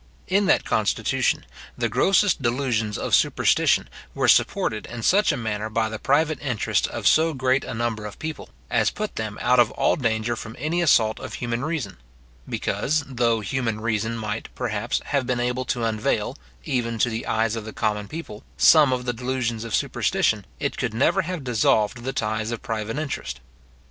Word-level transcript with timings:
In 0.27 0.47
that 0.47 0.65
constitution, 0.65 1.45
the 1.77 1.87
grossest 1.87 2.41
delusions 2.41 2.97
of 2.97 3.13
superstition 3.13 3.87
were 4.15 4.27
supported 4.27 4.87
in 4.87 5.03
such 5.03 5.31
a 5.31 5.37
manner 5.37 5.69
by 5.69 5.89
the 5.89 5.99
private 5.99 6.41
interests 6.41 6.87
of 6.87 7.05
so 7.07 7.35
great 7.35 7.63
a 7.63 7.75
number 7.75 8.07
of 8.07 8.17
people, 8.17 8.49
as 8.71 8.89
put 8.89 9.15
them 9.15 9.37
out 9.43 9.59
of 9.59 9.69
all 9.69 9.95
danger 9.95 10.35
from 10.35 10.55
any 10.57 10.81
assault 10.81 11.19
of 11.19 11.35
human 11.35 11.63
reason; 11.63 11.97
because, 12.49 13.03
though 13.07 13.41
human 13.41 13.79
reason 13.79 14.17
might, 14.17 14.49
perhaps, 14.55 15.01
have 15.05 15.27
been 15.27 15.39
able 15.39 15.65
to 15.65 15.83
unveil, 15.85 16.35
even 16.63 16.97
to 16.97 17.11
the 17.11 17.27
eyes 17.27 17.55
of 17.55 17.63
the 17.63 17.71
common 17.71 18.07
people, 18.07 18.43
some 18.57 18.91
of 18.91 19.05
the 19.05 19.13
delusions 19.13 19.63
of 19.63 19.75
superstition, 19.75 20.47
it 20.59 20.79
could 20.79 20.95
never 20.95 21.21
have 21.21 21.43
dissolved 21.43 22.01
the 22.03 22.11
ties 22.11 22.49
of 22.49 22.63
private 22.63 22.97
interest. 22.97 23.39